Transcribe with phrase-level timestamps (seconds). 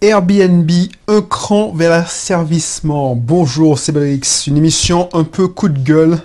[0.00, 0.70] Airbnb,
[1.08, 3.16] un cran vers l'asservissement.
[3.16, 6.18] Bonjour, c'est Belrix, une émission un peu coup de gueule.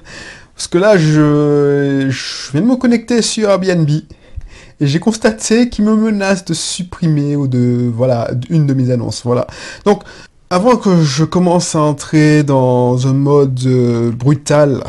[0.56, 2.08] Parce que là, je,
[2.52, 3.90] viens de me connecter sur Airbnb.
[3.90, 4.06] Et
[4.86, 9.48] j'ai constaté qu'il me menace de supprimer ou de, voilà, une de mes annonces, voilà.
[9.86, 10.04] Donc,
[10.52, 14.84] avant que je commence à entrer dans un mode euh, brutal,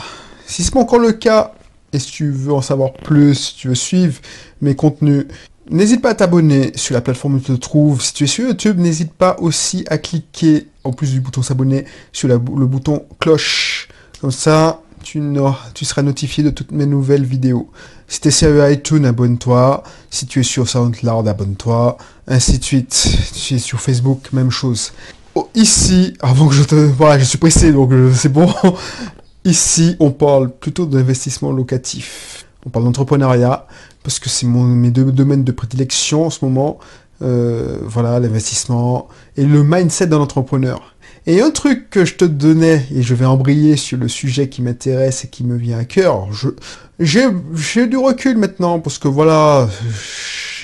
[0.44, 1.54] si c'est pas encore le cas,
[1.94, 4.20] et si tu veux en savoir plus, si tu veux suivre
[4.60, 5.26] mes contenus,
[5.70, 8.02] N'hésite pas à t'abonner sur la plateforme où tu te trouves.
[8.02, 11.86] Si tu es sur YouTube, n'hésite pas aussi à cliquer, en plus du bouton s'abonner,
[12.12, 13.88] sur le bouton cloche.
[14.20, 15.20] Comme ça, tu,
[15.82, 17.70] seras notifié de toutes mes nouvelles vidéos.
[18.08, 19.82] Si tu es sur iTunes, abonne-toi.
[20.10, 21.98] Si tu es sur SoundCloud, abonne-toi.
[22.26, 22.94] Ainsi de suite.
[22.94, 24.92] Si tu es sur Facebook, même chose.
[25.34, 26.74] Oh, ici, avant que je te...
[26.74, 28.52] Voilà, je suis pressé, donc euh, c'est bon.
[29.46, 32.46] Ici, on parle plutôt d'investissement locatif.
[32.64, 33.66] On parle d'entrepreneuriat
[34.04, 36.78] parce que c'est mes deux domaines de prédilection en ce moment.
[37.22, 40.94] Euh, voilà, l'investissement et le mindset d'un entrepreneur.
[41.26, 44.60] Et un truc que je te donnais, et je vais embrayer sur le sujet qui
[44.60, 46.28] m'intéresse et qui me vient à cœur,
[46.98, 49.70] j'ai du recul maintenant, parce que voilà,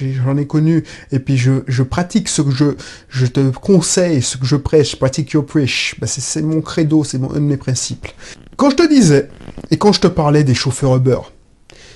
[0.00, 2.64] j'en ai connu, et puis je, je, pratique ce que je,
[3.08, 5.94] je te conseille, ce que je prêche, pratique your preach.
[5.98, 8.08] Ben c'est mon credo, c'est un de mes principes.
[8.56, 9.30] Quand je te disais,
[9.70, 11.20] et quand je te parlais des chauffeurs Uber,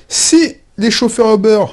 [0.09, 1.65] si les chauffeurs Uber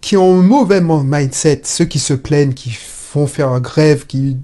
[0.00, 4.36] qui ont un mauvais mindset, ceux qui se plaignent, qui font faire grève, qui,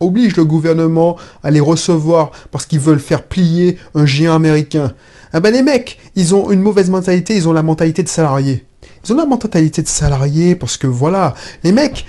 [0.00, 4.94] obligent le gouvernement à les recevoir parce qu'ils veulent faire plier un géant américain.
[5.34, 8.64] Ah ben les mecs, ils ont une mauvaise mentalité, ils ont la mentalité de salarié.
[9.04, 12.06] Ils ont la mentalité de salarié parce que voilà, les mecs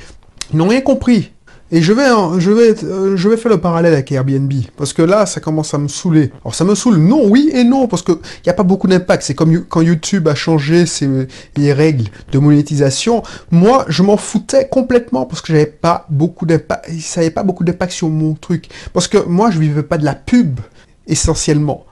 [0.54, 1.34] n'ont rien compris.
[1.74, 2.08] Et je vais,
[2.40, 5.74] je, vais, euh, je vais faire le parallèle avec Airbnb, parce que là, ça commence
[5.74, 6.32] à me saouler.
[6.44, 9.24] Alors ça me saoule, non, oui et non, parce qu'il n'y a pas beaucoup d'impact.
[9.24, 11.08] C'est comme quand YouTube a changé ses,
[11.56, 13.24] les règles de monétisation.
[13.52, 17.64] Moi, je m'en foutais complètement, parce que j'avais pas beaucoup d'impact, ça n'avait pas beaucoup
[17.64, 18.68] d'impact sur mon truc.
[18.92, 20.60] Parce que moi, je vivais pas de la pub,
[21.08, 21.86] essentiellement.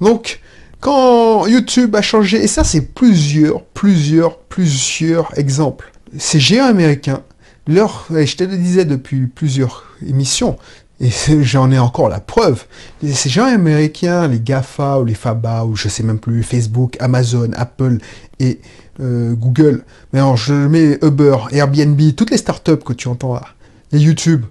[0.00, 0.40] Donc,
[0.80, 5.92] quand YouTube a changé, et ça c'est plusieurs, plusieurs, plusieurs exemples.
[6.18, 7.22] Ces géants américains
[7.68, 10.56] je te le disais depuis plusieurs émissions,
[11.00, 11.10] et
[11.42, 12.64] j'en ai encore la preuve.
[13.02, 17.50] Ces gens américains, les GAFA ou les FABA ou je sais même plus, Facebook, Amazon,
[17.54, 17.98] Apple
[18.40, 18.60] et
[19.00, 19.84] euh, Google.
[20.12, 23.44] Mais alors je mets Uber, Airbnb, toutes les startups que tu entends là.
[23.92, 24.44] Les YouTube.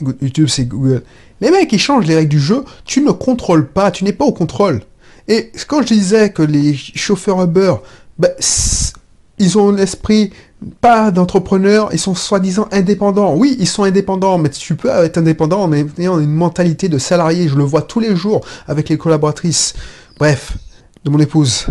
[0.00, 1.02] YouTube c'est Google.
[1.40, 4.24] Les mecs ils changent les règles du jeu, tu ne contrôles pas, tu n'es pas
[4.24, 4.80] au contrôle.
[5.28, 7.74] Et quand je disais que les chauffeurs Uber,
[8.18, 8.30] ben,
[9.38, 10.32] ils ont l'esprit
[10.80, 13.34] pas d'entrepreneurs, ils sont soi-disant indépendants.
[13.34, 17.48] Oui, ils sont indépendants, mais tu peux être indépendant en ayant une mentalité de salarié.
[17.48, 19.74] Je le vois tous les jours avec les collaboratrices.
[20.18, 20.56] Bref,
[21.04, 21.66] de mon épouse.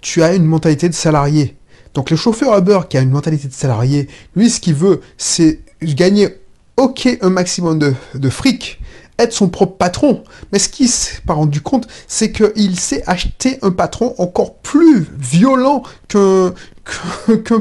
[0.00, 1.56] Tu as une mentalité de salarié.
[1.94, 5.60] Donc le chauffeur Uber qui a une mentalité de salarié, lui, ce qu'il veut, c'est
[5.82, 6.28] gagner,
[6.76, 8.80] ok, un maximum de, fric,
[9.18, 10.22] être son propre patron.
[10.52, 15.08] Mais ce qu'il s'est pas rendu compte, c'est qu'il s'est acheté un patron encore plus
[15.18, 16.52] violent qu'un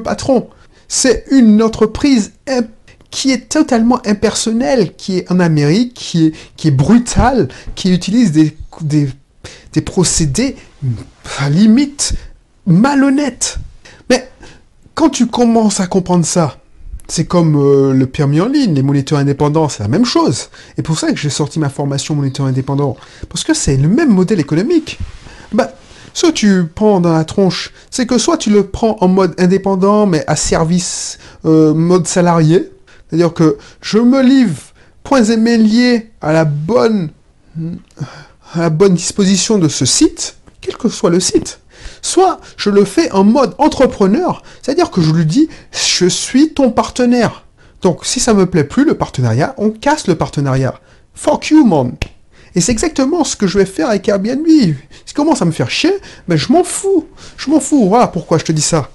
[0.04, 0.48] patron.
[0.90, 2.34] C'est une entreprise
[3.12, 6.34] qui est totalement impersonnelle, qui est en Amérique, qui
[6.66, 10.56] est, brutale, qui utilise des, des, procédés
[11.38, 12.14] à limite
[12.66, 13.60] malhonnêtes.
[14.10, 14.30] Mais
[14.96, 16.58] quand tu commences à comprendre ça,
[17.08, 20.50] c'est comme euh, le permis en ligne, les moniteurs indépendants, c'est la même chose.
[20.78, 22.98] Et pour ça que j'ai sorti ma formation moniteur indépendant.
[23.30, 25.00] Parce que c'est le même modèle économique.
[25.52, 25.72] Bah,
[26.14, 29.34] ce que tu prends dans la tronche, c'est que soit tu le prends en mode
[29.40, 32.72] indépendant, mais à service euh, mode salarié,
[33.10, 34.62] c'est-à-dire que je me livre
[35.04, 37.10] points et liés à la bonne
[38.54, 41.60] à la bonne disposition de ce site, quel que soit le site.
[42.02, 46.72] Soit je le fais en mode entrepreneur, c'est-à-dire que je lui dis je suis ton
[46.72, 47.46] partenaire.
[47.82, 50.80] Donc si ça me plaît plus le partenariat, on casse le partenariat.
[51.14, 51.94] Fuck you man.
[52.60, 54.46] Et c'est exactement ce que je vais faire avec Airbnb.
[55.06, 55.94] Si commence à me faire chier,
[56.28, 57.08] ben je m'en fous.
[57.38, 57.88] Je m'en fous.
[57.88, 58.90] Voilà pourquoi je te dis ça.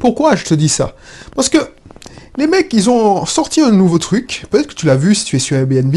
[0.00, 0.96] Pourquoi je te dis ça?
[1.36, 1.58] Parce que
[2.36, 4.44] les mecs, ils ont sorti un nouveau truc.
[4.50, 5.94] Peut-être que tu l'as vu si tu es sur Airbnb.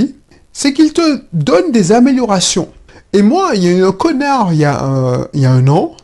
[0.54, 2.70] C'est qu'ils te donnent des améliorations.
[3.12, 5.98] Et moi, il y a eu un connard il y a un an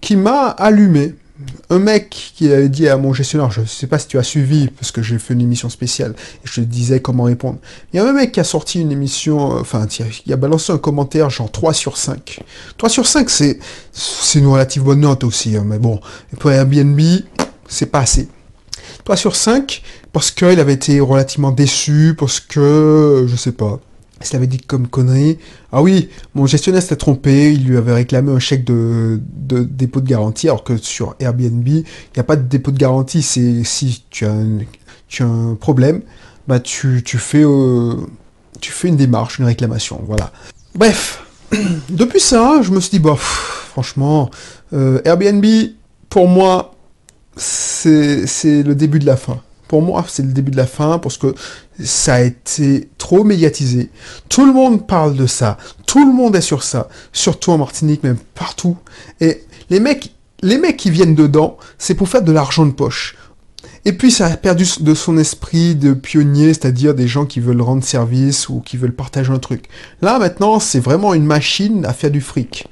[0.00, 1.16] qui m'a allumé
[1.70, 4.22] un mec qui avait dit à mon gestionnaire, je ne sais pas si tu as
[4.22, 6.14] suivi, parce que j'ai fait une émission spéciale,
[6.44, 7.58] et je te disais comment répondre.
[7.92, 9.86] Il y a un mec qui a sorti une émission, euh, enfin,
[10.26, 12.40] il a balancé un commentaire genre 3 sur 5.
[12.76, 13.58] 3 sur 5, c'est,
[13.92, 16.00] c'est une relative bonne note aussi, hein, mais bon,
[16.38, 17.00] pour Airbnb,
[17.68, 18.28] c'est pas assez.
[19.04, 23.80] 3 sur 5, parce qu'il avait été relativement déçu, parce que, je sais pas,
[24.20, 25.38] il avait dit comme connerie.
[25.72, 30.08] Ah oui, mon gestionnaire s'était trompé, il lui avait réclamé un chèque de, dépôt de
[30.08, 34.04] garantie, alors que sur Airbnb, il n'y a pas de dépôt de garantie, c'est si
[34.10, 34.34] tu as,
[35.20, 36.02] un, problème,
[36.46, 37.94] bah tu, fais euh,
[38.60, 40.32] tu fais une démarche, une réclamation, voilà.
[40.74, 41.24] Bref,
[41.90, 44.30] depuis ça, je me suis dit bah franchement,
[44.72, 45.44] euh, Airbnb
[46.08, 46.74] pour moi
[47.38, 49.40] c'est le début de la fin.
[49.68, 51.34] Pour moi, c'est le début de la fin parce que
[51.82, 53.90] ça a été trop médiatisé.
[54.28, 55.58] Tout le monde parle de ça.
[55.86, 56.88] Tout le monde est sur ça.
[57.12, 58.76] Surtout en Martinique, même partout.
[59.20, 63.16] Et les mecs, les mecs qui viennent dedans, c'est pour faire de l'argent de poche.
[63.84, 67.62] Et puis ça a perdu de son esprit de pionnier, c'est-à-dire des gens qui veulent
[67.62, 69.66] rendre service ou qui veulent partager un truc.
[70.02, 72.66] Là maintenant, c'est vraiment une machine à faire du fric.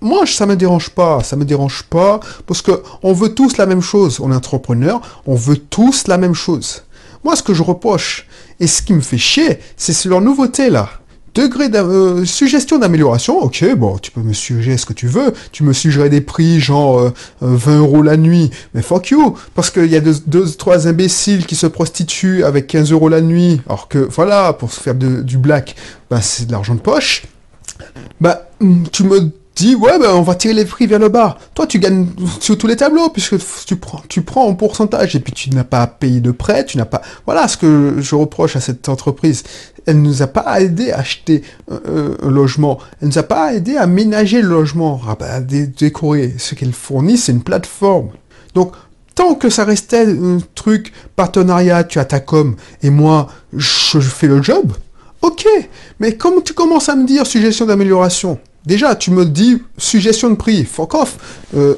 [0.00, 3.66] Moi, ça me dérange pas, ça me dérange pas, parce que on veut tous la
[3.66, 4.18] même chose.
[4.20, 6.82] On est entrepreneur, on veut tous la même chose.
[7.24, 8.26] Moi, ce que je reproche,
[8.60, 10.88] et ce qui me fait chier, c'est leur nouveauté là.
[11.34, 15.32] Degré de euh, suggestion d'amélioration, ok, bon, tu peux me suggérer ce que tu veux,
[15.50, 17.10] tu me suggérer des prix genre
[17.40, 21.46] 20 euh, euros la nuit, mais fuck you, parce qu'il y a deux, trois imbéciles
[21.46, 25.38] qui se prostituent avec 15 euros la nuit, alors que voilà, pour se faire du
[25.38, 25.74] black,
[26.10, 27.22] bah c'est de l'argent de poche.
[28.20, 28.50] Bah,
[28.92, 31.38] tu me dis ouais ben on va tirer les prix vers le bas.
[31.54, 32.06] Toi tu gagnes
[32.40, 35.82] sur tous les tableaux puisque tu prends tu en pourcentage et puis tu n'as pas
[35.82, 39.42] à payer de prêt, tu n'as pas voilà ce que je reproche à cette entreprise.
[39.84, 43.86] Elle nous a pas aidé à acheter un, logement, elle nous a pas aidé à
[43.86, 46.34] ménager le logement, à, ah, décorer.
[46.38, 48.10] Ce qu'elle fournit c'est une plateforme.
[48.54, 48.72] Donc
[49.14, 54.28] tant que ça restait un truc partenariat, tu as ta com et moi je fais
[54.28, 54.72] le job.
[55.22, 55.46] Ok,
[56.00, 60.36] mais comme tu commences à me dire suggestion d'amélioration, Déjà, tu me dis suggestion de
[60.36, 61.46] prix, fuck off.
[61.56, 61.74] Euh,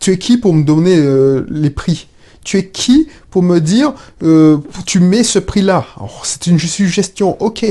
[0.00, 2.08] tu es qui pour me donner euh, les prix?
[2.44, 5.86] Tu es qui pour me dire euh, tu mets ce prix-là?
[6.22, 7.64] C'est une suggestion, ok.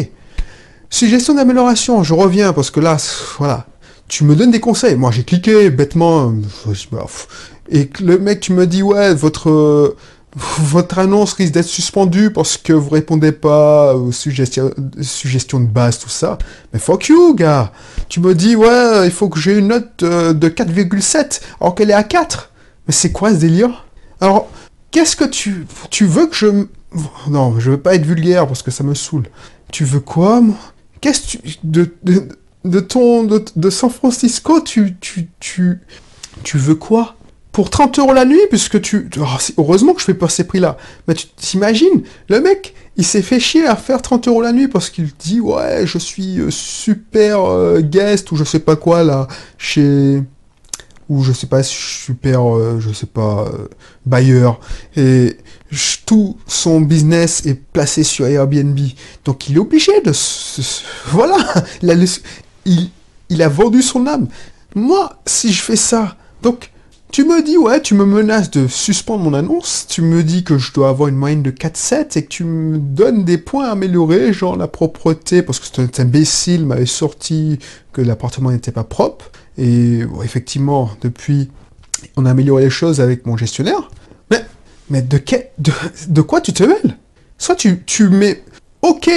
[0.89, 2.97] Suggestion d'amélioration, je reviens parce que là,
[3.37, 3.67] voilà.
[4.07, 4.95] Tu me donnes des conseils.
[4.95, 6.33] Moi, j'ai cliqué bêtement.
[7.69, 9.95] Et le mec, tu me dis, ouais, votre
[10.35, 16.09] votre annonce risque d'être suspendue parce que vous répondez pas aux suggestions, de base, tout
[16.09, 16.37] ça.
[16.73, 17.71] Mais fuck you, gars.
[18.09, 21.89] Tu me dis, ouais, il faut que j'ai une note euh, de 4,7 alors qu'elle
[21.89, 22.51] est à 4.
[22.87, 23.85] Mais c'est quoi ce délire?
[24.19, 24.49] Alors,
[24.91, 25.65] qu'est-ce que tu...
[25.89, 26.65] Tu veux que je...
[27.29, 29.27] Non, je veux pas être vulgaire parce que ça me saoule.
[29.71, 30.57] Tu veux quoi, moi?
[30.99, 31.57] Qu'est-ce que tu...
[31.63, 31.93] De,
[32.65, 33.23] de, ton...
[33.23, 34.97] De, de San Francisco, tu...
[34.99, 35.29] Tu...
[35.39, 35.79] Tu...
[36.43, 37.15] Tu veux quoi?
[37.55, 39.09] Pour 30 euros la nuit, puisque tu...
[39.17, 39.23] Oh,
[39.57, 40.75] heureusement que je fais pas ces prix-là.
[41.07, 44.67] Mais tu t'imagines, le mec, il s'est fait chier à faire 30 euros la nuit
[44.67, 49.05] parce qu'il dit, ouais, je suis euh, super euh, guest, ou je sais pas quoi,
[49.05, 50.21] là, chez...
[51.07, 53.49] Ou je sais pas, super, euh, je sais pas,
[54.05, 54.59] bailleur.
[54.97, 55.37] Et
[56.05, 58.77] tout son business est placé sur Airbnb.
[59.23, 60.11] Donc il est obligé de...
[61.05, 61.37] Voilà,
[62.65, 62.89] il
[63.29, 64.27] il a vendu son âme.
[64.75, 66.69] Moi, si je fais ça, donc
[67.15, 70.57] tu me dis, ouais, tu me menaces de suspendre mon annonce, tu me dis que
[70.57, 74.33] je dois avoir une moyenne de 4-7 et que tu me donnes des points améliorés,
[74.33, 77.57] genre la propreté, parce que cet imbécile m'avait sorti
[77.93, 79.31] que l'appartement n'était pas propre.
[79.57, 81.49] Et effectivement, depuis,
[82.17, 83.89] on a amélioré les choses avec mon gestionnaire.
[84.29, 84.43] Mais,
[84.89, 85.17] mais de,
[85.57, 85.71] de,
[86.09, 86.97] de quoi tu te mêles?
[87.37, 88.43] Soit tu, tu mets,
[88.81, 89.09] ok,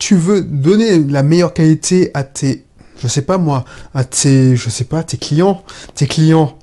[0.00, 2.64] tu veux donner la meilleure qualité à tes,
[3.00, 3.64] je sais pas moi,
[3.94, 5.62] à tes, je sais pas, tes clients,
[5.94, 6.58] tes clients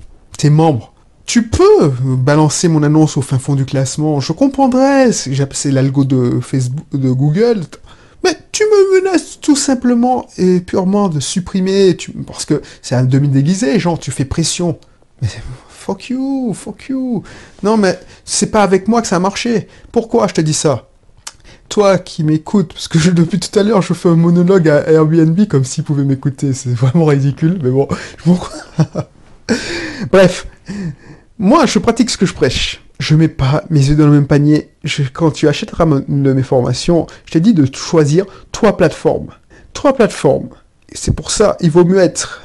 [0.49, 0.93] membres.
[1.25, 6.39] Tu peux balancer mon annonce au fin fond du classement, je comprendrais, c'est l'algo de
[6.41, 7.61] Facebook, de Google,
[8.23, 11.95] mais tu me menaces tout simplement et purement de supprimer,
[12.27, 14.77] parce que c'est un demi-déguisé, genre tu fais pression.
[15.21, 15.29] Mais
[15.69, 17.23] fuck you, fuck you.
[17.63, 19.67] Non mais c'est pas avec moi que ça a marché.
[19.91, 20.89] Pourquoi je te dis ça?
[21.69, 25.47] Toi qui m'écoutes, parce que depuis tout à l'heure je fais un monologue à Airbnb
[25.47, 27.87] comme s'il pouvait m'écouter, c'est vraiment ridicule, mais bon,
[28.25, 28.31] je
[30.11, 30.47] Bref,
[31.39, 32.81] moi, je pratique ce que je prêche.
[32.99, 34.69] Je mets pas mes yeux dans le même panier.
[35.13, 39.29] quand tu achèteras de mes formations, je t'ai dit de choisir trois plateformes.
[39.73, 40.49] Trois plateformes.
[40.93, 42.41] C'est pour ça, il vaut mieux être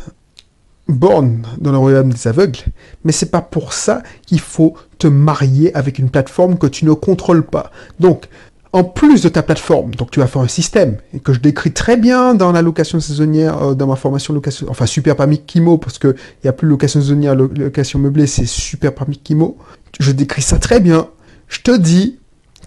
[0.88, 2.61] born dans le royaume des aveugles,
[3.05, 6.93] mais c'est pas pour ça qu'il faut te marier avec une plateforme que tu ne
[6.93, 7.71] contrôles pas.
[8.00, 8.26] Donc,
[8.73, 11.73] en plus de ta plateforme, donc tu vas faire un système, et que je décris
[11.73, 15.79] très bien dans la location saisonnière, euh, dans ma formation location, enfin super parmi Kimo,
[15.79, 19.57] parce qu'il n'y a plus location saisonnière, location meublée, c'est super parmi Kimo.
[19.99, 21.09] Je décris ça très bien.
[21.49, 22.19] Je te dis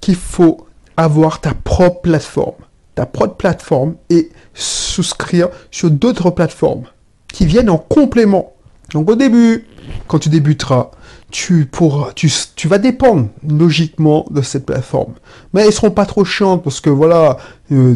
[0.02, 0.66] qu'il faut
[0.98, 2.56] avoir ta propre plateforme,
[2.96, 6.86] ta propre plateforme, et souscrire sur d'autres plateformes
[7.32, 8.54] qui viennent en complément.
[8.94, 9.66] Donc au début,
[10.08, 10.92] quand tu débuteras,
[11.32, 15.14] tu, pourras, tu, tu vas dépendre logiquement de cette plateforme.
[15.54, 17.38] Mais ils seront pas trop chiantes parce que voilà,
[17.72, 17.96] euh,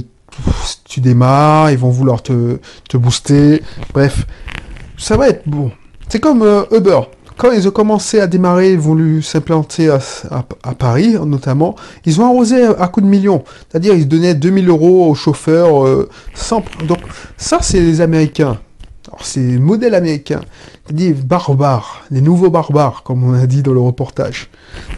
[0.86, 2.58] tu démarres, ils vont vouloir te,
[2.90, 3.64] te booster.
[3.94, 4.26] Bref,
[4.98, 5.72] ça va être bon.
[6.10, 7.02] C'est comme euh, Uber.
[7.38, 10.00] quand ils ont commencé à démarrer, ils voulu s'implanter à,
[10.64, 11.76] à, Paris, notamment,
[12.06, 13.44] ils ont arrosé à, coups de millions.
[13.70, 15.86] C'est-à-dire, ils donnaient 2000 euros aux chauffeurs.
[15.86, 16.64] Euh, sans...
[16.88, 17.00] Donc,
[17.38, 18.60] ça, c'est les Américains.
[19.14, 20.42] Alors, c'est le modèle américain.
[20.90, 24.50] Des barbares, les nouveaux barbares, comme on a dit dans le reportage.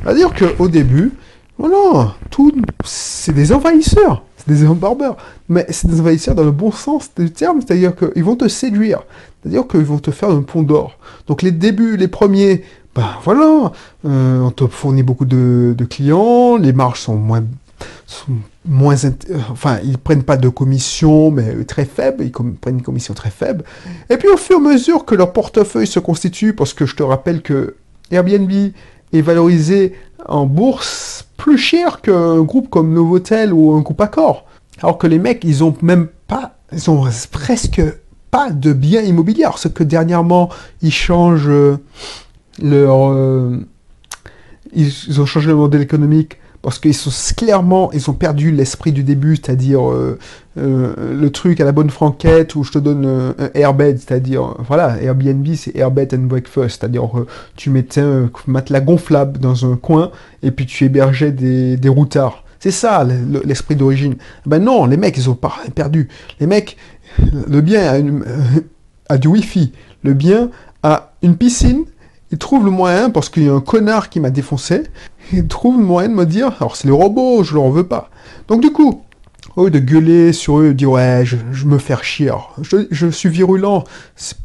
[0.03, 1.11] C'est-à-dire qu'au début,
[1.57, 2.53] voilà, tout,
[2.85, 5.17] c'est des envahisseurs, c'est des barbeurs.
[5.49, 9.03] Mais c'est des envahisseurs dans le bon sens du terme, c'est-à-dire qu'ils vont te séduire.
[9.41, 10.97] C'est-à-dire qu'ils vont te faire un pont d'or.
[11.27, 12.63] Donc les débuts, les premiers,
[12.95, 13.73] ben voilà,
[14.05, 17.43] euh, on te fournit beaucoup de, clients, les marges sont moins,
[18.67, 19.11] moins, euh,
[19.51, 23.63] enfin ils prennent pas de commission, mais très faibles, ils prennent une commission très faible.
[24.09, 26.95] Et puis au fur et à mesure que leur portefeuille se constitue, parce que je
[26.95, 27.75] te rappelle que
[28.11, 29.93] Airbnb est valorisé
[30.27, 34.45] en bourse plus cher qu'un groupe comme Novotel ou un groupe Accor.
[34.81, 37.81] Alors que les mecs, ils ont même pas, ils ont presque
[38.51, 39.43] de biens immobiliers.
[39.43, 40.49] Alors, ce que dernièrement,
[40.81, 41.77] ils changent euh,
[42.61, 43.11] leur...
[43.11, 43.65] Euh,
[44.73, 49.03] ils, ont changé le modèle économique parce qu'ils sont clairement, ils ont perdu l'esprit du
[49.03, 50.17] début, c'est-à-dire euh,
[50.57, 55.45] le truc à la bonne franquette où je te donne un airbed, c'est-à-dire, voilà, Airbnb
[55.53, 57.07] c'est airbed and breakfast, c'est-à-dire
[57.55, 60.09] tu mettais un matelas gonflable dans un coin
[60.41, 62.43] et puis tu hébergeais des, des routards.
[62.59, 63.05] C'est ça
[63.45, 64.15] l'esprit d'origine.
[64.47, 65.37] Ben non, les mecs, ils ont
[65.75, 66.09] perdu.
[66.39, 66.77] Les mecs,
[67.47, 68.01] le bien
[69.07, 69.71] a, du wifi,
[70.03, 70.49] le bien
[70.81, 71.85] a une piscine,
[72.35, 74.83] il trouve le moyen, parce qu'il y a un connard qui m'a défoncé,
[75.31, 78.09] il trouve le moyen de me dire, alors c'est les robots, je leur veux pas.
[78.49, 79.05] Donc du coup,
[79.55, 83.29] au lieu de gueuler sur eux, de dire ouais, je, me fais chier, je, suis
[83.29, 83.85] virulent,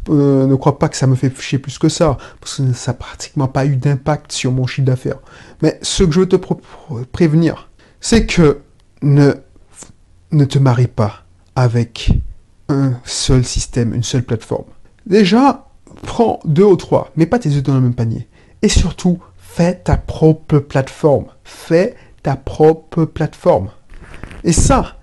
[0.09, 2.93] euh, ne crois pas que ça me fait chier plus que ça, parce que ça
[2.93, 5.19] n'a pratiquement pas eu d'impact sur mon chiffre d'affaires.
[5.61, 6.37] Mais ce que je veux te
[7.11, 7.71] prévenir,
[8.01, 8.61] c'est que
[9.03, 9.33] ne,
[10.31, 11.25] ne te marie pas
[11.57, 12.13] avec
[12.69, 14.67] un seul système, une seule plateforme.
[15.07, 15.70] Déjà,
[16.07, 18.29] prends deux ou trois, mets pas tes œufs dans le même panier.
[18.63, 21.27] Et surtout, fais ta propre plateforme.
[21.45, 23.71] Fais ta propre plateforme.
[24.45, 24.97] Et ça,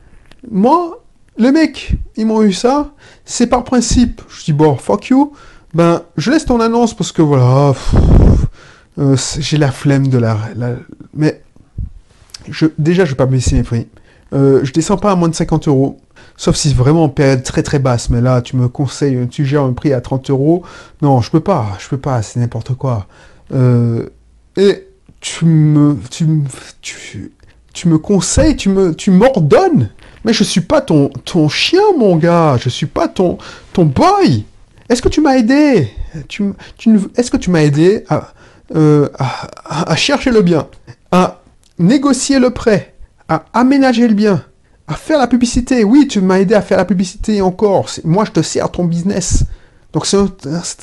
[0.50, 1.04] moi,
[1.38, 2.92] les mecs, ils m'ont eu ça,
[3.26, 4.22] c'est par principe.
[4.30, 5.34] Je dis, bon, fuck you,
[5.74, 7.74] ben, je laisse ton annonce parce que voilà,
[9.00, 10.38] euh, j'ai la flemme de la,
[11.14, 11.42] Mais,
[12.50, 13.88] je, déjà, je vais pas baisser mes prix.
[14.32, 16.00] Je descends pas à moins de 50 euros.
[16.38, 18.12] Sauf si vraiment en période très très basse.
[18.12, 20.64] Mais là, tu me conseilles, tu gères un prix à 30 euros.
[21.02, 23.08] Non, je peux pas, je peux pas, c'est n'importe quoi.
[23.54, 24.08] Euh,
[24.56, 24.88] et
[25.20, 26.28] tu me, tu,
[26.82, 27.32] tu,
[27.74, 29.90] tu, me conseilles, tu me, tu m'ordonnes.
[30.24, 32.58] Mais je suis pas ton, ton chien, mon gars.
[32.60, 33.40] Je suis pas ton,
[33.74, 34.46] ton boy.
[34.90, 35.90] Est-ce que tu m'as aidé?
[36.28, 38.32] Tu, tu, Est-ce que tu m'as aidé à,
[38.76, 40.68] euh, à, à chercher le bien,
[41.12, 41.42] à
[41.80, 42.94] négocier le prêt,
[43.28, 44.44] à aménager le bien,
[44.88, 45.84] à faire la publicité.
[45.84, 47.90] Oui, tu m'as aidé à faire la publicité encore.
[48.04, 49.44] Moi, je te sers ton business.
[49.94, 50.18] Donc, c'est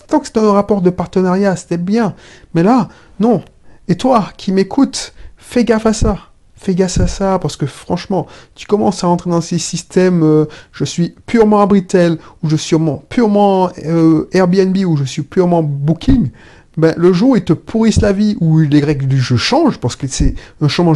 [0.07, 2.15] tant que c'est un rapport de partenariat, c'était bien.
[2.55, 2.89] Mais là,
[3.21, 3.43] non.
[3.89, 6.19] Et toi, qui m'écoutes, fais gaffe à ça.
[6.57, 10.47] Fais gaffe à ça, parce que franchement, tu commences à rentrer dans ces systèmes, euh,
[10.73, 12.77] je suis purement Abritel, ou je suis
[13.09, 16.31] purement euh, Airbnb, ou je suis purement Booking
[16.77, 19.79] ben, le jour où ils te pourrissent la vie, où les règles du jeu changent,
[19.79, 20.95] parce que c'est un changement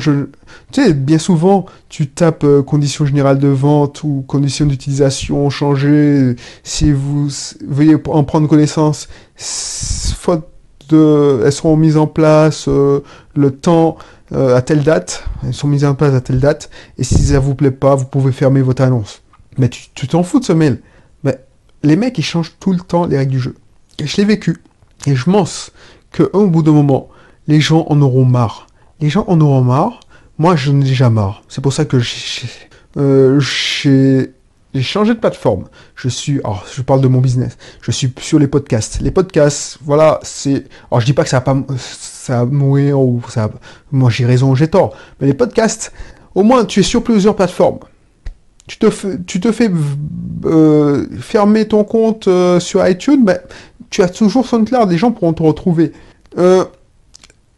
[0.72, 6.34] Tu sais, bien souvent, tu tapes euh, conditions générales de vente ou conditions d'utilisation changées,
[6.64, 7.28] si vous
[7.66, 10.48] veuillez en prendre connaissance, faute
[10.88, 11.42] de...
[11.44, 13.00] Elles seront mises en place, euh,
[13.36, 13.98] le temps
[14.32, 17.38] euh, à telle date, elles sont mises en place à telle date, et si ça
[17.38, 19.22] vous plaît pas, vous pouvez fermer votre annonce.
[19.58, 20.80] Mais tu t'en fous de ce mail.
[21.22, 21.38] Mais
[21.82, 23.54] les mecs, ils changent tout le temps les règles du jeu.
[23.98, 24.56] Et je l'ai vécu.
[25.06, 25.70] Et je pense
[26.16, 27.08] qu'au bout d'un moment,
[27.46, 28.66] les gens en auront marre.
[29.00, 30.00] Les gens en auront marre.
[30.38, 31.42] Moi, je n'ai déjà marre.
[31.48, 32.48] C'est pour ça que j'ai
[32.96, 33.40] euh,
[34.80, 35.64] changé de plateforme.
[35.96, 37.56] Je suis, alors, je parle de mon business.
[37.80, 39.00] Je suis sur les podcasts.
[39.00, 43.00] Les podcasts, voilà, c'est, alors je dis pas que ça a pas, ça a mourir
[43.00, 43.50] ou ça,
[43.90, 44.94] moi j'ai raison, j'ai tort.
[45.20, 45.92] Mais les podcasts,
[46.34, 47.80] au moins, tu es sur plusieurs plateformes.
[48.68, 49.70] Tu te fais,
[50.44, 53.40] euh, fermer ton compte euh, sur iTunes, mais
[53.90, 55.92] tu as toujours SoundCloud, les gens pourront te retrouver.
[56.36, 56.64] Euh,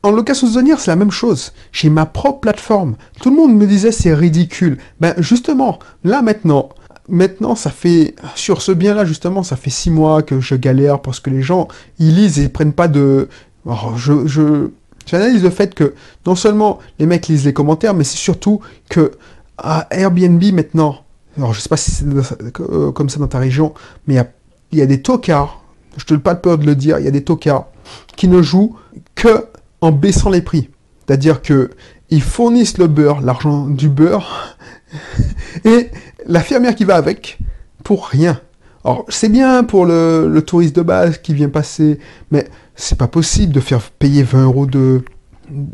[0.03, 1.53] en location saisonnière, c'est la même chose.
[1.73, 2.97] J'ai ma propre plateforme.
[3.21, 4.79] Tout le monde me disait c'est ridicule.
[5.01, 6.71] Ben justement, là maintenant,
[7.09, 11.21] maintenant ça fait sur ce bien-là justement, ça fait six mois que je galère parce
[11.21, 13.29] que les gens ils lisent et ils prennent pas de.
[13.97, 14.69] je, je
[15.07, 19.13] j'analyse le fait que non seulement les mecs lisent les commentaires, mais c'est surtout que
[19.91, 20.97] Airbnb maintenant,
[21.37, 22.05] alors je sais pas si c'est
[22.61, 23.75] euh, comme ça dans ta région,
[24.07, 24.17] mais
[24.73, 25.61] il y a, des tocards
[25.97, 27.67] je te pas peur de le dire, il y a des tocards
[28.17, 28.77] qui ne jouent
[29.15, 29.47] que
[29.81, 30.71] en baissant les prix.
[31.07, 31.71] C'est-à-dire que
[32.11, 34.57] ils fournissent le beurre, l'argent du beurre,
[35.65, 35.91] et
[36.27, 37.39] la fermière qui va avec,
[37.85, 38.41] pour rien.
[38.85, 41.99] Alors, c'est bien pour le, touriste de base qui vient passer,
[42.31, 45.03] mais c'est pas possible de faire payer 20 euros de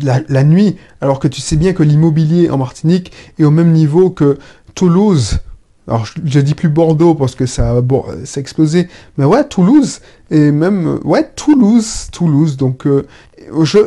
[0.01, 4.11] la, nuit, alors que tu sais bien que l'immobilier en Martinique est au même niveau
[4.11, 4.39] que
[4.75, 5.39] Toulouse.
[5.89, 8.89] Alors, je, dis plus Bordeaux parce que ça, bon, ça a explosé.
[9.19, 10.01] Mais ouais, Toulouse.
[10.31, 12.09] Et même, ouais, Toulouse.
[12.11, 12.57] Toulouse.
[12.57, 13.07] Donc, euh,
[13.63, 13.79] je,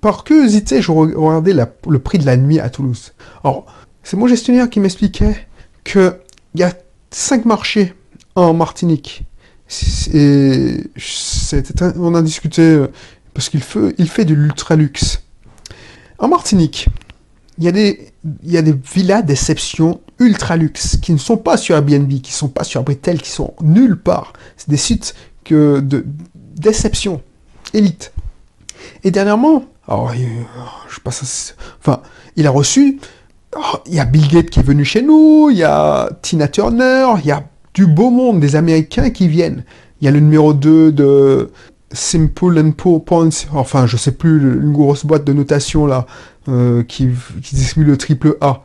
[0.00, 3.12] par curiosité, je regardais le prix de la nuit à Toulouse.
[3.44, 3.66] Alors,
[4.02, 5.36] c'est mon gestionnaire qui m'expliquait
[5.84, 6.12] qu'il
[6.56, 6.72] y a
[7.10, 7.94] cinq marchés
[8.34, 9.24] en Martinique.
[10.12, 10.76] Et
[11.96, 12.86] on a discuté euh,
[13.34, 15.22] parce qu'il fait, il fait de l'ultra luxe.
[16.18, 16.88] En Martinique,
[17.58, 18.12] il y a des,
[18.44, 22.64] il villas d'exception ultra luxe qui ne sont pas sur Airbnb, qui ne sont pas
[22.64, 24.32] sur Britel, qui sont nulle part.
[24.56, 26.04] C'est des sites que de
[26.56, 27.20] d'exception,
[27.74, 28.12] élite.
[29.04, 30.12] Et dernièrement, alors,
[30.88, 32.00] je passe, enfin,
[32.34, 32.98] il a reçu,
[33.56, 36.48] oh, il y a Bill Gates qui est venu chez nous, il y a Tina
[36.48, 37.44] Turner, il y a
[37.74, 39.64] du beau monde, des Américains qui viennent.
[40.00, 41.50] Il y a le numéro 2 de
[41.92, 46.06] Simple and Poor Points, enfin je sais plus, une grosse boîte de notation là,
[46.48, 47.08] euh, qui,
[47.42, 48.62] qui distribue le triple A.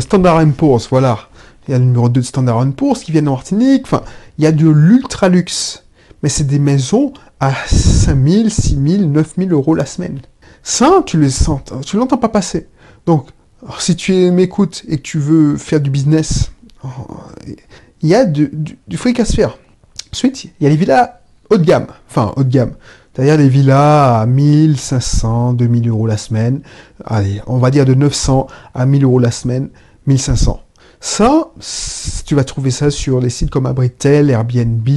[0.00, 1.28] Standard Poor's, voilà.
[1.66, 4.02] Il y a le numéro 2 de Standard Poor's qui viennent en Martinique, enfin,
[4.38, 5.84] il y a de l'ultra luxe.
[6.22, 10.20] Mais c'est des maisons à 5000, 6000, 9000 euros la semaine.
[10.62, 12.68] Ça, tu les sens, tu l'entends pas passer.
[13.04, 13.28] Donc,
[13.78, 16.50] si tu m'écoutes et que tu veux faire du business,
[18.02, 18.50] il y a du,
[18.86, 19.58] du, fric à se faire.
[20.12, 21.20] Ensuite, il y a les villas
[21.50, 21.86] haut de gamme.
[22.08, 22.72] Enfin, haut de gamme.
[23.12, 26.62] C'est-à-dire les villas à 1500, 2000 euros la semaine.
[27.04, 29.68] Allez, on va dire de 900 à 1000 euros la semaine,
[30.06, 30.60] 1500.
[31.00, 31.50] Ça,
[32.24, 34.88] tu vas trouver ça sur les sites comme Abritel, Airbnb,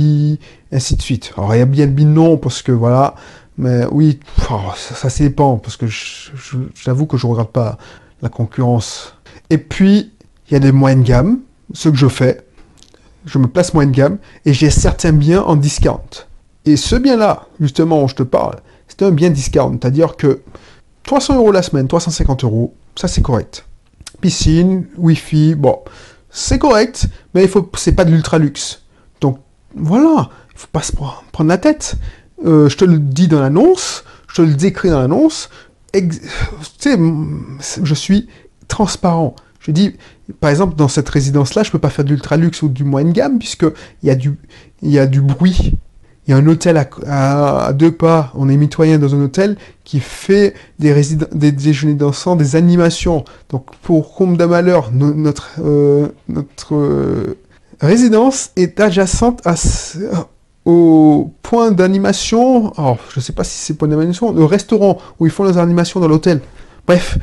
[0.71, 1.33] ainsi de suite.
[1.37, 3.15] Alors Airbnb non, parce que voilà,
[3.57, 7.77] mais oui, oh, ça, ça dépend, parce que j'avoue que je ne regarde pas
[8.21, 9.15] la concurrence.
[9.49, 10.13] Et puis,
[10.49, 11.39] il y a des moyennes gamme,
[11.73, 12.47] ce que je fais
[13.27, 16.26] je me place moyenne gamme, et j'ai certains biens en discount.
[16.67, 18.57] Et ce bien-là, justement, dont je te parle,
[18.89, 20.41] c'est un bien discount, c'est-à-dire que
[21.03, 23.65] 300 euros la semaine, 350 euros, ça c'est correct.
[24.19, 25.79] Piscine, Wi-Fi, bon,
[26.29, 28.81] c'est correct, mais il faut, c'est pas de l'ultra luxe.
[29.21, 29.39] Donc
[29.75, 31.95] voilà, il faut pas se prendre la tête.
[32.45, 35.49] Euh, je te le dis dans l'annonce, je te le décris dans l'annonce.
[36.79, 36.99] Sais,
[37.81, 38.27] je suis
[38.67, 39.37] transparent.
[39.61, 39.95] Je dis,
[40.41, 43.13] par exemple, dans cette résidence-là, je peux pas faire de l'ultra luxe ou du moyenne
[43.13, 43.71] gamme, puisqu'il
[44.03, 45.77] il y a du bruit.
[46.27, 50.01] Il y a un hôtel à, deux pas, on est mitoyen dans un hôtel qui
[50.01, 50.93] fait des,
[51.31, 53.23] des déjeuners dansants, des animations.
[53.49, 57.37] Donc, pour comble de malheur, notre, euh, notre euh,
[57.79, 59.55] résidence est adjacente à,
[60.65, 62.73] au point d'animation.
[62.73, 65.57] Alors, je ne sais pas si c'est point d'animation, le restaurant où ils font les
[65.57, 66.41] animations dans l'hôtel.
[66.85, 67.17] Bref,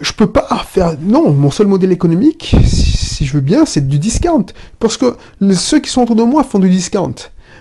[0.00, 0.96] je peux pas faire.
[1.00, 4.46] Non, mon seul modèle économique, si, je veux bien, c'est du discount.
[4.78, 5.16] Parce que
[5.54, 7.14] ceux qui sont autour de moi font du discount.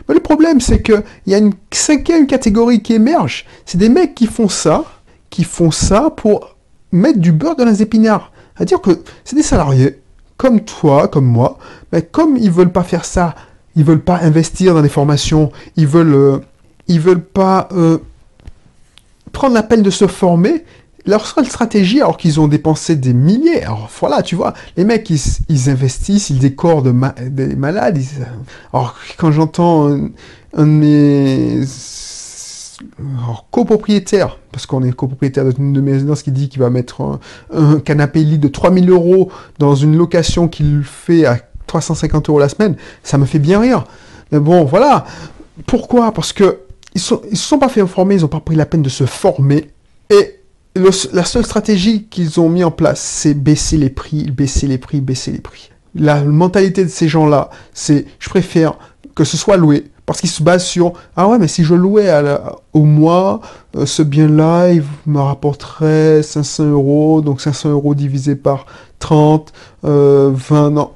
[0.10, 3.46] Le problème, c'est qu'il y a une cinquième catégorie qui émerge.
[3.66, 4.84] C'est des mecs qui font ça,
[5.30, 6.56] qui font ça pour
[6.92, 8.32] mettre du beurre dans les épinards.
[8.58, 10.00] C'est-à-dire que c'est des salariés,
[10.36, 11.60] comme toi, comme moi,
[11.92, 13.36] mais comme ils veulent pas faire ça,
[13.76, 16.40] ils veulent pas investir dans des formations, ils veulent, euh,
[16.90, 18.00] veulent pas euh,
[19.32, 20.66] prendre la peine de se former,
[21.10, 25.10] leur seule stratégie, alors qu'ils ont dépensé des milliers, alors voilà, tu vois, les mecs,
[25.10, 26.94] ils, investissent, ils décorent de
[27.30, 28.00] des malades.
[28.72, 31.62] alors, quand j'entends un, de mes
[33.52, 37.20] copropriétaires, parce qu'on est copropriétaire d'une de mes résidences qui dit qu'il va mettre
[37.52, 42.50] un, canapé lit de 3000 euros dans une location qu'il fait à 350 euros la
[42.50, 43.84] semaine, ça me fait bien rire.
[44.32, 45.06] Mais bon, voilà.
[45.66, 46.12] Pourquoi?
[46.14, 46.60] Parce que
[46.96, 48.90] ils ne ils se sont pas fait informer, ils n'ont pas pris la peine de
[48.90, 49.70] se former.
[50.10, 50.39] Et
[51.14, 55.02] la seule stratégie qu'ils ont mis en place, c'est baisser les prix, baisser les prix,
[55.02, 55.72] baisser les prix.
[55.96, 58.78] La mentalité de ces gens-là, c'est je préfère
[59.16, 62.10] que ce soit loué, parce qu'ils se basent sur ah ouais mais si je louais
[62.74, 63.42] au mois
[63.76, 68.66] euh, ce bien-là il me rapporterait 500 euros donc 500 euros divisé par
[69.00, 69.52] 30
[69.84, 70.92] euh, 20 non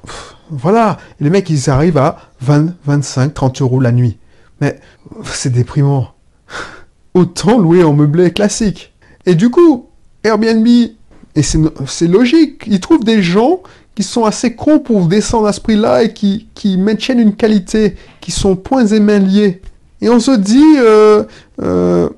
[0.50, 0.98] voilà.
[1.20, 4.18] Les mecs ils arrivent à 20 25 30 euros la nuit.
[4.60, 4.80] Mais
[5.24, 6.08] c'est déprimant.
[7.14, 8.93] Autant louer en meublé classique
[9.26, 9.86] et du coup,
[10.22, 13.62] Airbnb, et c'est logique, ils trouvent des gens
[13.94, 17.96] qui sont assez cons pour descendre à ce prix-là et qui, qui, maintiennent une qualité,
[18.20, 19.62] qui sont points et mains liés.
[20.00, 21.24] Et on se dit, euh,
[21.62, 22.08] euh,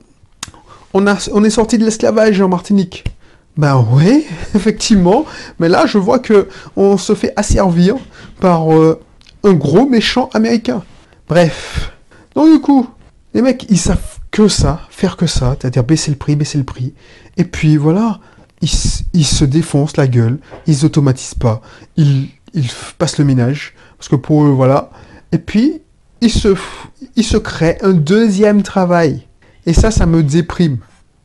[0.95, 3.05] on, a, on est sorti de l'esclavage en Martinique.
[3.57, 5.25] Ben oui, effectivement,
[5.59, 7.97] mais là je vois que on se fait asservir
[8.38, 9.01] par euh,
[9.45, 10.83] un gros méchant américain.
[11.29, 11.92] Bref.
[12.35, 12.87] Donc du coup,
[13.33, 16.64] les mecs, ils savent que ça, faire que ça, c'est-à-dire baisser le prix, baisser le
[16.64, 16.92] prix.
[17.38, 18.20] Et puis voilà,
[18.61, 21.62] ils, se défoncent la gueule, ils automatisent pas,
[21.96, 22.68] ils, ils,
[22.99, 24.90] passent le ménage, parce que pour eux, voilà.
[25.33, 25.81] Et puis,
[26.20, 26.55] ils se,
[27.16, 29.27] ils se créent un deuxième travail.
[29.64, 30.79] Et ça, ça me déprime.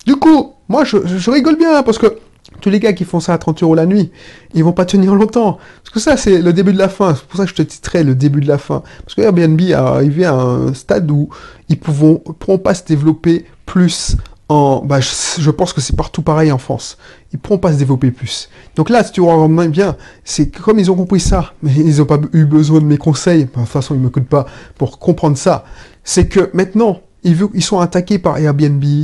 [0.06, 2.18] Du coup, moi, je, je rigole bien parce que
[2.62, 4.12] tous les gars qui font ça à 30 euros la nuit,
[4.54, 5.58] ils vont pas tenir longtemps.
[5.84, 7.16] Parce que ça, c'est le début de la fin.
[7.16, 8.84] C'est pour ça que je te titrerai le début de la fin.
[9.04, 11.30] Parce que Airbnb a arrivé à un stade où
[11.70, 14.16] ils pourront, pourront pas se développer plus
[14.52, 16.98] en, bah, je, pense que c'est partout pareil en France.
[17.32, 18.50] Ils pourront pas se développer plus.
[18.76, 19.96] Donc là, si tu regardes bien,
[20.26, 23.46] c'est comme ils ont compris ça, mais ils n'ont pas eu besoin de mes conseils.
[23.46, 24.46] de toute façon, ils me coûtent pas
[24.78, 25.64] pour comprendre ça.
[26.04, 28.98] C'est que maintenant, ils, sont attaqués par Airbnb, euh,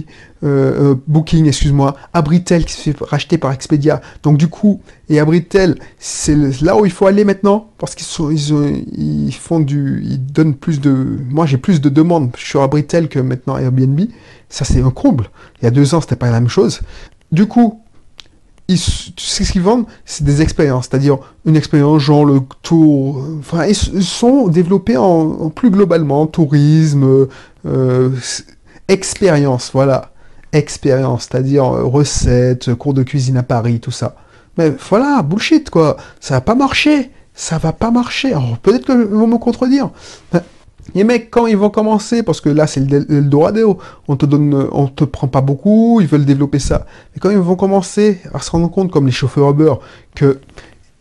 [0.43, 4.01] euh, Booking, excuse-moi, Abritel qui se fait racheter par Expedia.
[4.23, 8.31] Donc du coup, et Abritel, c'est là où il faut aller maintenant parce qu'ils sont,
[8.31, 13.19] ils, font du, ils donnent plus de, moi j'ai plus de demandes sur Abritel que
[13.19, 14.01] maintenant Airbnb.
[14.49, 15.29] Ça c'est un comble.
[15.61, 16.81] Il y a deux ans c'était pas la même chose.
[17.31, 17.81] Du coup,
[18.67, 19.85] ils, ce qu'ils vendent?
[20.05, 23.23] C'est des expériences, c'est-à-dire une expérience genre le tour.
[23.39, 27.27] Enfin, ils, sont développés en, plus globalement tourisme,
[27.67, 28.09] euh,
[28.87, 30.11] expérience, voilà,
[30.53, 34.15] expérience, c'est-à-dire euh, recettes, cours de cuisine à Paris, tout ça.
[34.57, 38.33] Mais voilà, bullshit quoi, ça va pas marcher, ça va pas marcher.
[38.33, 39.89] Alors peut-être qu'ils vont me contredire.
[40.95, 43.77] Les mecs, quand ils vont commencer, parce que là c'est le Dorado,
[44.07, 46.85] on te donne, on te prend pas beaucoup, ils veulent développer ça.
[47.13, 49.73] Mais quand ils vont commencer à se rendre compte, comme les chauffeurs Uber,
[50.15, 50.39] que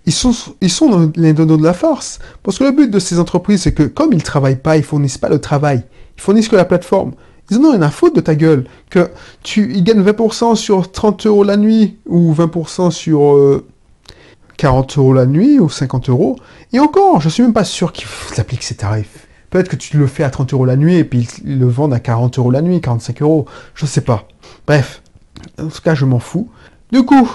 [0.06, 2.20] ils sont, ils sont dans les donneurs de la force.
[2.42, 5.18] Parce que le but de ces entreprises, c'est que comme ils travaillent pas, ils fournissent
[5.18, 5.84] pas le travail,
[6.16, 7.12] ils fournissent que la plateforme.
[7.50, 8.66] Ils en ont rien à de ta gueule.
[8.90, 9.10] Que
[9.42, 13.62] tu, ils gagnent 20% sur 30 euros la nuit, ou 20% sur
[14.56, 16.38] 40 euh, euros la nuit, ou 50 euros.
[16.72, 19.26] Et encore, je suis même pas sûr qu'ils appliquent ces tarifs.
[19.50, 21.94] Peut-être que tu le fais à 30 euros la nuit et puis ils le vendent
[21.94, 23.46] à 40 euros la nuit, 45 euros.
[23.74, 24.26] Je sais pas.
[24.66, 25.02] Bref.
[25.60, 26.48] En tout cas, je m'en fous.
[26.90, 27.30] Du coup,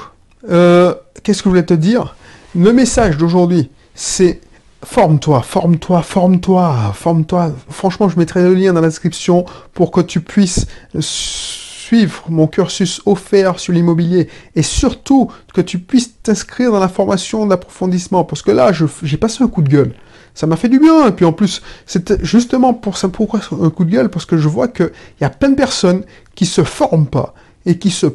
[0.49, 2.15] euh, qu'est-ce que je voulais te dire?
[2.55, 4.41] Le message d'aujourd'hui, c'est
[4.83, 7.51] forme-toi, forme-toi, forme-toi, forme-toi.
[7.69, 10.67] Franchement, je mettrai le lien dans la description pour que tu puisses
[10.99, 17.45] suivre mon cursus offert sur l'immobilier et surtout que tu puisses t'inscrire dans la formation
[17.45, 18.71] d'approfondissement parce que là,
[19.03, 19.93] j'ai passé un coup de gueule
[20.33, 21.07] ça m'a fait du bien.
[21.07, 24.09] Et puis en plus, c'était justement pour ça, pourquoi un coup de gueule?
[24.09, 26.03] Parce que je vois qu'il y a plein de personnes
[26.35, 27.33] qui se forment pas
[27.65, 28.07] et qui se.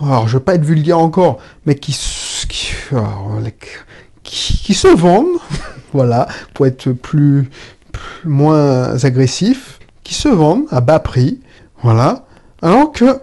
[0.00, 1.92] Alors, je veux pas être vulgaire encore, mais qui,
[2.46, 2.74] qui,
[4.74, 5.38] se vendent,
[5.92, 7.50] voilà, pour être plus,
[8.24, 11.40] moins agressif, qui se vendent à bas prix,
[11.82, 12.26] voilà,
[12.60, 13.20] alors que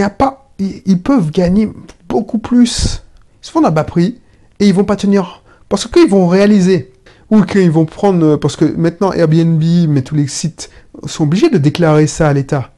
[0.00, 1.70] a pas, ils, peuvent gagner
[2.08, 3.02] beaucoup plus.
[3.42, 4.18] Ils se vendent à bas prix
[4.60, 6.92] et ils vont pas tenir parce qu'ils vont réaliser
[7.30, 10.70] ou qu'ils vont prendre, euh, parce que maintenant Airbnb, mais tous les sites
[11.06, 12.70] sont obligés de déclarer ça à l'État.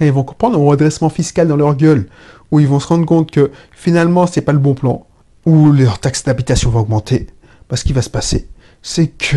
[0.00, 2.06] Ils vont prendre un redressement fiscal dans leur gueule,
[2.50, 5.06] où ils vont se rendre compte que finalement c'est pas le bon plan,
[5.46, 7.26] ou leur taxe d'habitation va augmenter,
[7.68, 8.48] parce qu'il va se passer,
[8.82, 9.36] c'est que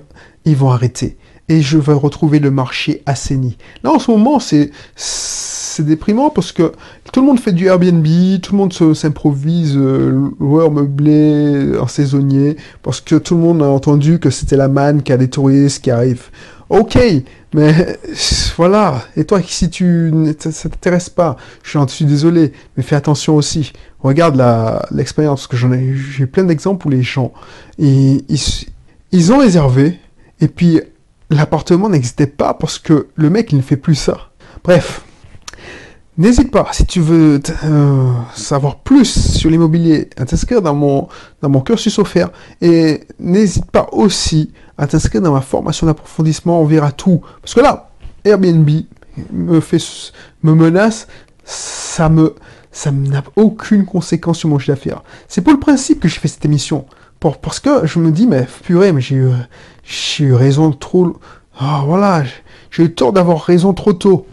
[0.44, 1.16] ils vont arrêter.
[1.48, 3.58] Et je vais retrouver le marché assaini.
[3.82, 6.72] Là en ce moment, c'est c'est déprimant parce que
[7.12, 8.06] tout le monde fait du Airbnb,
[8.42, 13.66] tout le monde s'improvise euh, loueur meublé en saisonnier, parce que tout le monde a
[13.66, 16.28] entendu que c'était la manne, qu'il y a des touristes qui arrivent.
[16.68, 16.98] Ok,
[17.54, 17.98] mais
[18.56, 19.02] voilà.
[19.16, 23.72] Et toi, si tu ça t'intéresse pas, je suis, désolé, mais fais attention aussi.
[24.00, 24.42] Regarde
[24.90, 27.32] l'expérience, parce que j'en ai, j'ai plein d'exemples où les gens,
[27.78, 28.24] ils,
[29.12, 29.98] ils ont réservé,
[30.40, 30.80] et puis
[31.30, 34.30] l'appartement n'existait pas parce que le mec, il ne fait plus ça.
[34.64, 35.02] Bref,
[36.18, 41.08] N'hésite pas, si tu veux euh, savoir plus sur l'immobilier, à t'inscrire dans mon,
[41.40, 42.28] dans mon cursus offert.
[42.60, 46.60] Et n'hésite pas aussi à t'inscrire dans ma formation d'approfondissement.
[46.60, 47.22] On verra tout.
[47.40, 47.90] Parce que là,
[48.24, 48.68] Airbnb
[49.32, 49.78] me, fait,
[50.42, 51.08] me menace.
[51.44, 52.34] Ça me,
[52.70, 55.02] ça n'a aucune conséquence sur mon chiffre d'affaires.
[55.28, 56.84] C'est pour le principe que j'ai fait cette émission.
[57.20, 59.30] Parce que je me dis, mais purée, mais j'ai eu,
[59.82, 61.16] j'ai eu raison trop.
[61.58, 62.24] Ah, voilà,
[62.70, 64.26] j'ai eu tort d'avoir raison trop tôt.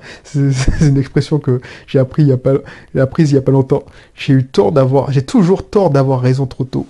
[0.24, 0.40] c'est
[0.80, 2.54] une expression que j'ai appris il y a pas,
[2.98, 3.84] apprise il y a pas longtemps.
[4.14, 6.86] J'ai eu tort d'avoir, j'ai toujours tort d'avoir raison trop tôt.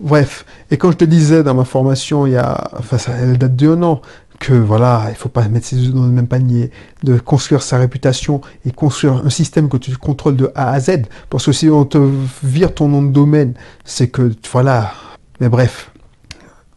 [0.00, 3.54] Bref, et quand je te disais dans ma formation, il y a, enfin, elle date
[3.54, 4.00] d'un an,
[4.40, 6.70] que voilà, il faut pas mettre ses œufs dans le même panier,
[7.04, 11.02] de construire sa réputation et construire un système que tu contrôles de A à Z.
[11.28, 11.98] Parce que si on te
[12.42, 13.52] vire ton nom de domaine,
[13.84, 14.92] c'est que voilà.
[15.40, 15.92] Mais bref,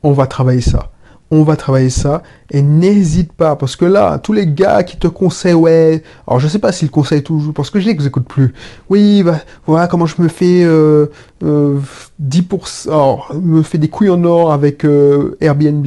[0.04, 0.93] on va travailler ça
[1.34, 2.22] on va travailler ça.
[2.52, 6.48] Et n'hésite pas parce que là tous les gars qui te conseillent ouais alors je
[6.48, 8.54] sais pas s'ils conseillent toujours parce que je les écoute plus.
[8.90, 11.08] Oui bah, voilà comment je me fais euh,
[11.42, 15.86] 10% euh, alors me fais des couilles en or avec euh, Airbnb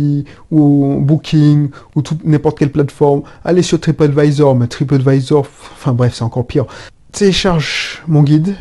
[0.51, 3.23] ou Booking ou n'importe quelle plateforme.
[3.45, 6.67] Allez sur TripAdvisor mais TripAdvisor enfin bref c'est encore pire.
[7.13, 8.57] Télécharge mon guide.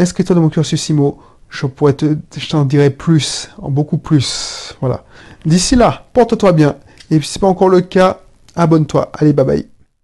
[0.00, 1.20] Inscris-toi dans mon cursus IMO
[1.54, 4.74] je pourrais te, je t'en dirai plus, beaucoup plus.
[4.80, 5.04] Voilà.
[5.46, 6.76] D'ici là, porte-toi bien.
[7.10, 8.20] Et si c'est pas encore le cas,
[8.56, 9.10] abonne-toi.
[9.14, 9.73] Allez, bye bye.